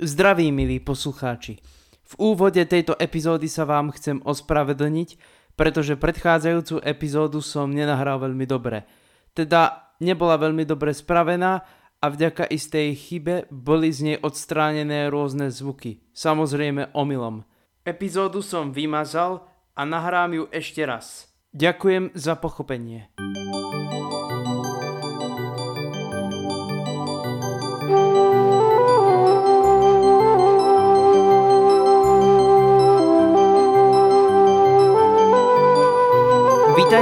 [0.00, 1.60] Zdraví, milí poslucháči.
[2.08, 5.20] V úvode tejto epizódy sa vám chcem ospravedlniť,
[5.60, 8.88] pretože predchádzajúcu epizódu som nenahral veľmi dobre.
[9.36, 11.60] Teda nebola veľmi dobre spravená
[12.00, 16.00] a vďaka istej chybe boli z nej odstránené rôzne zvuky.
[16.16, 17.44] Samozrejme omylom.
[17.84, 19.44] Epizódu som vymazal
[19.76, 21.28] a nahrám ju ešte raz.
[21.52, 23.12] Ďakujem za pochopenie.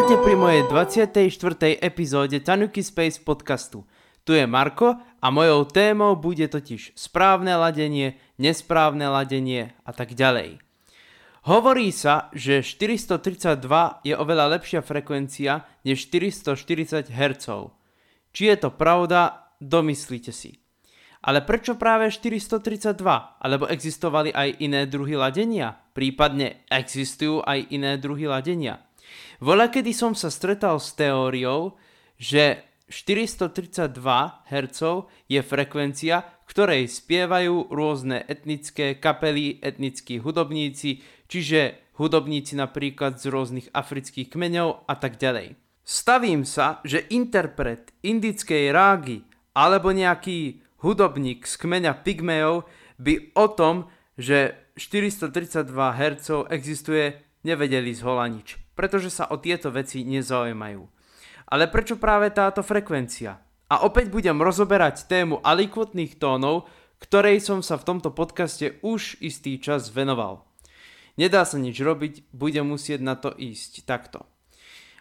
[0.09, 1.85] Vítajte pri mojej 24.
[1.85, 3.85] epizóde Tanuki Space podcastu.
[4.25, 10.65] Tu je Marko a mojou témou bude totiž správne ladenie, nesprávne ladenie a tak ďalej.
[11.45, 13.61] Hovorí sa, že 432
[14.01, 17.69] je oveľa lepšia frekvencia než 440 Hz.
[18.33, 20.65] Či je to pravda, domyslíte si.
[21.21, 22.97] Ale prečo práve 432?
[23.45, 25.77] Alebo existovali aj iné druhy ladenia?
[25.93, 28.88] Prípadne existujú aj iné druhy ladenia?
[29.39, 31.79] Voľa kedy som sa stretal s teóriou,
[32.19, 33.93] že 432
[34.49, 34.81] Hz
[35.29, 44.33] je frekvencia, ktorej spievajú rôzne etnické kapely, etnickí hudobníci, čiže hudobníci napríklad z rôznych afrických
[44.33, 45.61] kmeňov a tak ďalej.
[45.85, 52.65] Stavím sa, že interpret indickej rágy alebo nejaký hudobník z kmeňa Pygmeov
[52.97, 60.07] by o tom, že 432 Hz existuje, nevedeli z nič pretože sa o tieto veci
[60.07, 60.87] nezaujímajú.
[61.51, 63.43] Ale prečo práve táto frekvencia?
[63.67, 66.71] A opäť budem rozoberať tému alikvotných tónov,
[67.03, 70.47] ktorej som sa v tomto podcaste už istý čas venoval.
[71.19, 74.23] Nedá sa nič robiť, budem musieť na to ísť takto.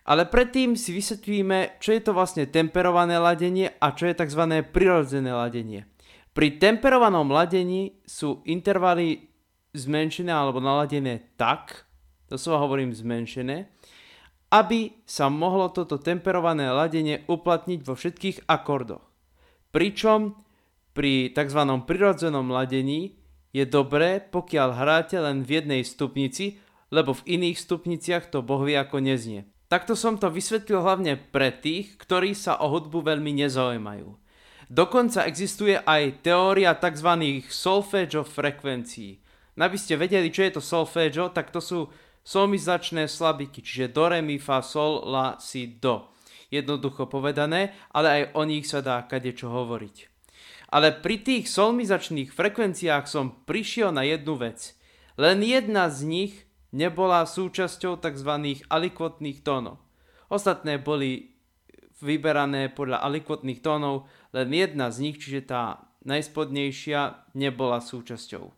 [0.08, 4.66] Ale predtým si vysvetlíme, čo je to vlastne temperované ladenie a čo je tzv.
[4.74, 5.86] prirodzené ladenie.
[6.32, 9.30] Pri temperovanom ladení sú intervaly
[9.76, 11.87] zmenšené alebo naladené tak,
[12.28, 13.68] doslova hovorím zmenšené,
[14.48, 19.04] aby sa mohlo toto temperované ladenie uplatniť vo všetkých akordoch.
[19.76, 20.40] Pričom
[20.96, 21.62] pri tzv.
[21.84, 23.20] prirodzenom ladení
[23.52, 29.04] je dobré, pokiaľ hráte len v jednej stupnici, lebo v iných stupniciach to bohvie ako
[29.04, 29.44] neznie.
[29.68, 34.08] Takto som to vysvetlil hlavne pre tých, ktorí sa o hudbu veľmi nezaujímajú.
[34.72, 37.44] Dokonca existuje aj teória tzv.
[37.52, 39.20] solfeggio frekvencií.
[39.60, 41.92] Aby ste vedeli, čo je to solfeggio, tak to sú
[42.28, 46.12] solmizačné slabiky, čiže do, re, mi, fa, sol, la, si, do.
[46.52, 50.12] Jednoducho povedané, ale aj o nich sa dá kadečo hovoriť.
[50.68, 54.76] Ale pri tých solmizačných frekvenciách som prišiel na jednu vec.
[55.16, 56.34] Len jedna z nich
[56.76, 58.32] nebola súčasťou tzv.
[58.68, 59.80] alikvotných tónov.
[60.28, 61.32] Ostatné boli
[62.04, 68.57] vyberané podľa alikvotných tónov, len jedna z nich, čiže tá najspodnejšia, nebola súčasťou.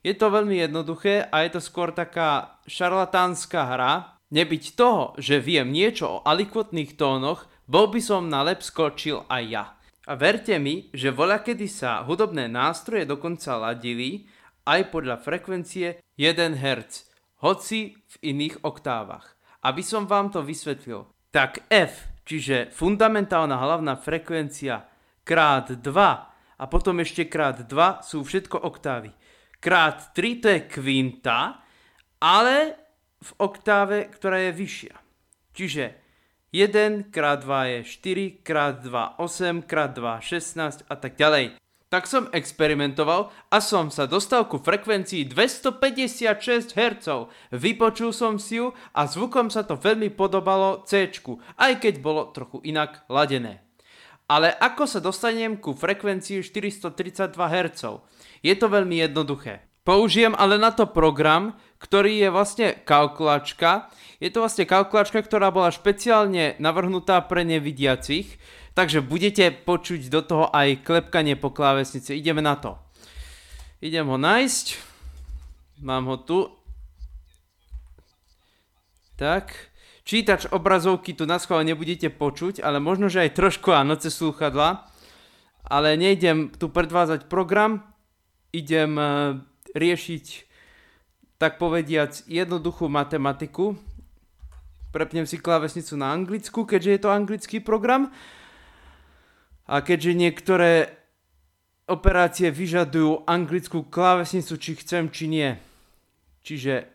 [0.00, 3.92] Je to veľmi jednoduché a je to skôr taká šarlatánska hra.
[4.32, 9.42] Nebyť toho, že viem niečo o alikvotných tónoch, bol by som na lep skočil aj
[9.44, 9.64] ja.
[10.08, 14.24] A verte mi, že voľakedy sa hudobné nástroje dokonca ladili
[14.64, 17.12] aj podľa frekvencie 1 Hz,
[17.44, 19.36] hoci v iných oktávach.
[19.60, 24.88] Aby som vám to vysvetlil, tak F, čiže fundamentálna hlavná frekvencia
[25.28, 25.84] krát 2
[26.56, 29.12] a potom ešte krát 2 sú všetko oktávy
[29.60, 31.60] krát 3 to je kvinta,
[32.20, 32.74] ale
[33.20, 34.96] v oktáve, ktorá je vyššia.
[35.52, 35.84] Čiže
[36.50, 41.54] 1 krát 2 je 4, krát 2 8, krát 2 16 a tak ďalej.
[41.90, 47.06] Tak som experimentoval a som sa dostal ku frekvencii 256 Hz.
[47.50, 51.10] Vypočul som si ju a zvukom sa to veľmi podobalo C,
[51.58, 53.69] aj keď bolo trochu inak ladené.
[54.30, 57.82] Ale ako sa dostanem ku frekvencii 432 Hz?
[58.46, 59.66] Je to veľmi jednoduché.
[59.82, 63.90] Použijem ale na to program, ktorý je vlastne kalkulačka.
[64.22, 68.38] Je to vlastne kalkulačka, ktorá bola špeciálne navrhnutá pre nevidiacich,
[68.78, 72.14] takže budete počuť do toho aj klepkanie po klávesnici.
[72.14, 72.78] Ideme na to.
[73.82, 74.66] Idem ho nájsť.
[75.82, 76.38] Mám ho tu.
[79.16, 79.69] Tak.
[80.10, 84.90] Čítač obrazovky tu na schvál nebudete počuť, ale možno, že aj trošku áno cez slúchadla.
[85.62, 87.86] Ale nejdem tu predvázať program,
[88.50, 89.38] idem eh,
[89.70, 90.26] riešiť,
[91.38, 93.78] tak povediac, jednoduchú matematiku.
[94.90, 98.10] Prepnem si klávesnicu na anglicku, keďže je to anglický program.
[99.70, 100.90] A keďže niektoré
[101.86, 105.54] operácie vyžadujú anglickú klávesnicu, či chcem, či nie.
[106.42, 106.90] Čiže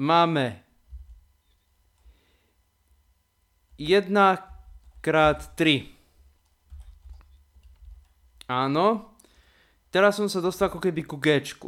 [0.00, 0.63] máme
[3.78, 4.10] 1
[5.02, 5.94] krát 3.
[8.48, 9.16] Áno.
[9.88, 11.40] teraz som sa dostal ako keby ku G.
[11.44, 11.64] Z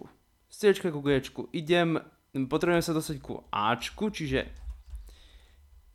[0.50, 1.20] C ku G.
[1.56, 1.96] Idem,
[2.46, 4.52] potrebujem sa dostať ku A, čiže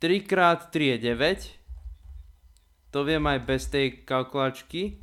[0.02, 1.62] 3x3 je 9.
[2.92, 4.98] To viem aj bez tej kalkulačky.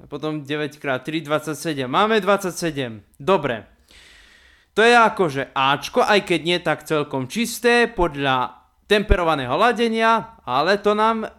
[0.00, 1.84] A potom 9x3, 27.
[1.84, 3.04] Máme 27.
[3.20, 3.68] Dobre.
[4.72, 8.59] To je akože Ačko, aj keď nie tak celkom čisté, podľa
[8.90, 11.30] temperovaného ladenia, ale to nám,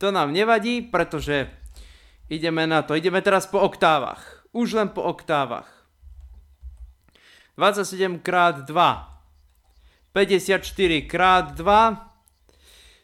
[0.00, 1.52] to nám nevadí, pretože
[2.32, 2.96] ideme na to.
[2.96, 4.48] Ideme teraz po oktávach.
[4.56, 5.68] Už len po oktávach.
[7.60, 8.72] 27 x 2.
[10.16, 10.64] 54
[11.04, 11.14] x
[11.60, 11.60] 2.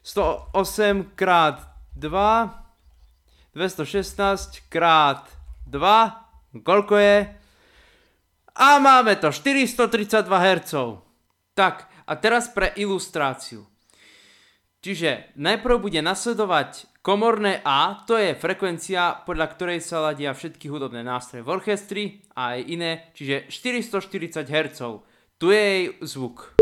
[0.01, 1.21] 108 x
[1.93, 2.67] 2.
[3.57, 5.25] 216 krát
[5.65, 7.17] 2, koľko je?
[8.53, 10.73] A máme to, 432 Hz.
[11.57, 13.67] Tak, a teraz pre ilustráciu.
[14.79, 21.03] Čiže najprv bude nasledovať komorné A, to je frekvencia, podľa ktorej sa ladia všetky hudobné
[21.03, 22.03] nástroje v orchestri
[22.39, 24.79] a aj iné, čiže 440 Hz.
[25.37, 26.55] Tu je jej zvuk.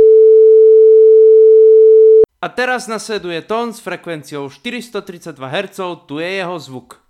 [2.41, 5.77] A teraz nasleduje tón s frekvenciou 432 Hz,
[6.09, 7.05] tu je jeho zvuk.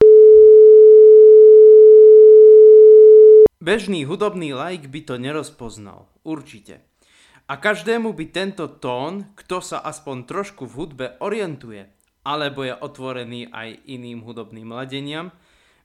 [3.64, 6.86] Bežný hudobný like by to nerozpoznal, určite.
[7.46, 11.86] A každému by tento tón, kto sa aspoň trošku v hudbe orientuje,
[12.26, 15.30] alebo je otvorený aj iným hudobným ladeniam,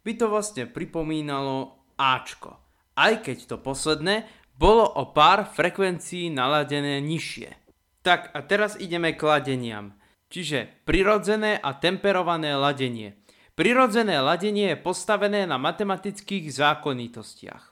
[0.01, 2.57] by to vlastne pripomínalo Ačko.
[2.97, 4.25] Aj keď to posledné
[4.57, 7.53] bolo o pár frekvencií naladené nižšie.
[8.01, 9.93] Tak a teraz ideme k ladeniam.
[10.33, 13.21] Čiže prirodzené a temperované ladenie.
[13.53, 17.65] Prirodzené ladenie je postavené na matematických zákonitostiach.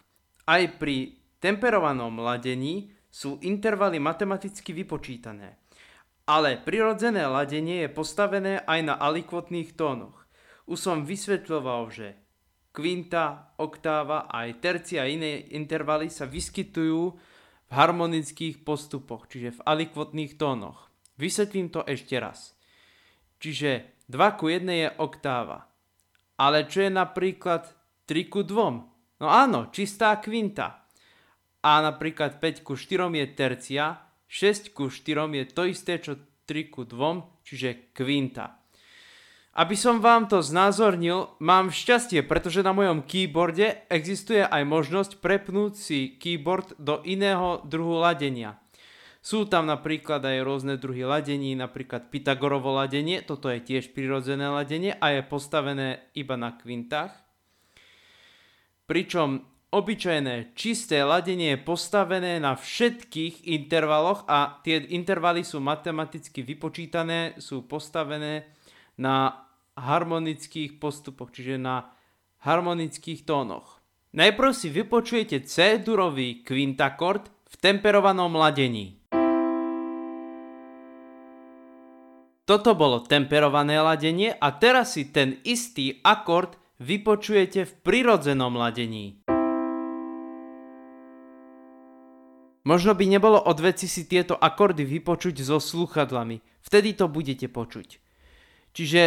[0.45, 5.57] Aj pri temperovanom ladení sú intervaly matematicky vypočítané.
[6.29, 10.29] Ale prirodzené ladenie je postavené aj na alikvotných tónoch.
[10.69, 12.21] Už som vysvetľoval, že
[12.77, 17.03] kvinta, oktáva a aj tercia a iné intervaly sa vyskytujú
[17.69, 20.93] v harmonických postupoch, čiže v alikvotných tónoch.
[21.17, 22.55] Vysvetlím to ešte raz.
[23.43, 25.67] Čiže 2 ku 1 je oktáva.
[26.39, 27.67] Ale čo je napríklad
[28.07, 29.19] 3 ku 2?
[29.19, 30.78] No áno, čistá kvinta.
[31.69, 36.17] A napríklad 5 ku 4 je tercia, 6 ku 4 je to isté, čo
[36.49, 38.57] 3 ku 2, čiže kvinta.
[39.53, 45.73] Aby som vám to znázornil, mám šťastie, pretože na mojom keyboarde existuje aj možnosť prepnúť
[45.77, 48.57] si keyboard do iného druhu ladenia.
[49.21, 54.97] Sú tam napríklad aj rôzne druhy ladení, napríklad Pythagorovo ladenie, toto je tiež prirodzené ladenie
[54.97, 57.13] a je postavené iba na kvintách.
[58.89, 67.37] Pričom obyčajné čisté ladenie je postavené na všetkých intervaloch a tie intervaly sú matematicky vypočítané,
[67.37, 68.49] sú postavené
[68.97, 69.45] na
[69.77, 71.93] harmonických postupoch, čiže na
[72.43, 73.79] harmonických tónoch.
[74.17, 78.97] Najprv si vypočujete C-durový kvintakord v temperovanom ladení.
[82.49, 89.28] Toto bolo temperované ladenie a teraz si ten istý akord vypočujete v prirodzenom ladení.
[92.67, 96.43] Možno by nebolo od veci si tieto akordy vypočuť so sluchadlami.
[96.65, 97.89] Vtedy to budete počuť.
[98.75, 99.03] Čiže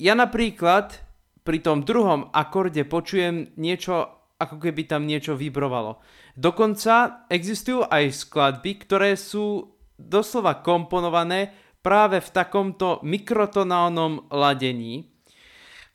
[0.00, 0.98] ja napríklad
[1.42, 4.08] pri tom druhom akorde počujem niečo,
[4.38, 6.00] ako keby tam niečo vibrovalo.
[6.34, 15.11] Dokonca existujú aj skladby, ktoré sú doslova komponované práve v takomto mikrotonálnom ladení,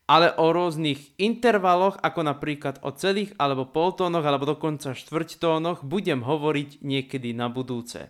[0.07, 6.79] ale o rôznych intervaloch, ako napríklad o celých alebo poltónoch, alebo dokonca štvrťtónoch, budem hovoriť
[6.79, 8.07] niekedy na budúce.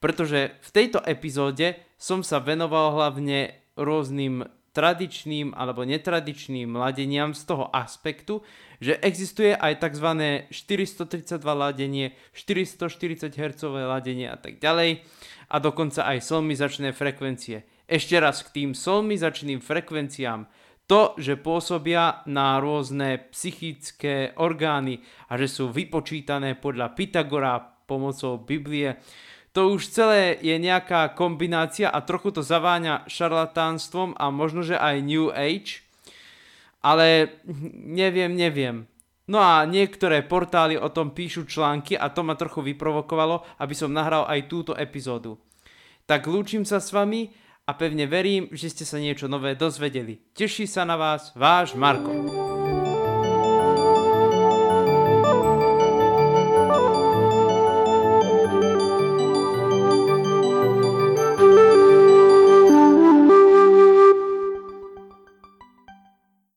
[0.00, 7.66] Pretože v tejto epizóde som sa venoval hlavne rôznym tradičným alebo netradičným ladeniam z toho
[7.74, 8.44] aspektu,
[8.78, 10.08] že existuje aj tzv.
[10.48, 15.02] 432 ladenie, 440 Hz ladenie a tak ďalej
[15.50, 17.66] a dokonca aj solmizačné frekvencie.
[17.90, 20.46] Ešte raz k tým solmizačným frekvenciám.
[20.90, 24.98] To, že pôsobia na rôzne psychické orgány
[25.30, 28.98] a že sú vypočítané podľa Pythagora pomocou Biblie,
[29.54, 35.06] to už celé je nejaká kombinácia a trochu to zaváňa šarlatánstvom a možno, že aj
[35.06, 35.86] New Age,
[36.82, 37.38] ale
[37.86, 38.90] neviem, neviem.
[39.30, 43.94] No a niektoré portály o tom píšu články a to ma trochu vyprovokovalo, aby som
[43.94, 45.38] nahral aj túto epizódu.
[46.02, 47.30] Tak lúčim sa s vami
[47.66, 50.20] a pevne verím, že ste sa niečo nové dozvedeli.
[50.32, 52.49] Teší sa na vás váš Marko.